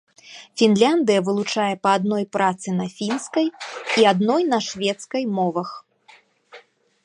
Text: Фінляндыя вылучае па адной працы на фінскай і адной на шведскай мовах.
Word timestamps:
Фінляндыя 0.61 1.19
вылучае 1.27 1.67
па 1.83 1.89
адной 1.97 2.25
працы 2.37 2.69
на 2.79 2.87
фінскай 2.97 3.47
і 3.51 4.01
адной 4.13 4.41
на 4.55 4.59
шведскай 4.69 5.23
мовах. 5.37 5.69